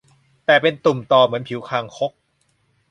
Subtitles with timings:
[0.45, 2.11] แต่เป็นตุ่มตอเหมือนผิวคางคก